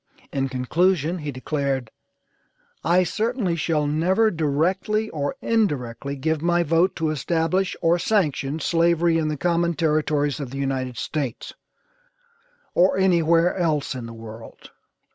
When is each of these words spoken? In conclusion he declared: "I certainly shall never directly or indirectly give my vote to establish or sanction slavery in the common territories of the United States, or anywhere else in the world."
In 0.33 0.49
conclusion 0.49 1.19
he 1.19 1.31
declared: 1.31 1.91
"I 2.83 3.03
certainly 3.03 3.55
shall 3.55 3.85
never 3.85 4.31
directly 4.31 5.11
or 5.11 5.35
indirectly 5.43 6.15
give 6.15 6.41
my 6.41 6.63
vote 6.63 6.95
to 6.95 7.11
establish 7.11 7.75
or 7.83 7.99
sanction 7.99 8.59
slavery 8.59 9.19
in 9.19 9.27
the 9.27 9.37
common 9.37 9.75
territories 9.75 10.39
of 10.39 10.49
the 10.49 10.57
United 10.57 10.97
States, 10.97 11.53
or 12.73 12.97
anywhere 12.97 13.55
else 13.55 13.93
in 13.93 14.07
the 14.07 14.13
world." 14.13 14.71